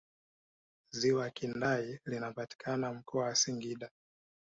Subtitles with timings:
[0.91, 3.89] ziwa kindai linapatikana mkoa wa singida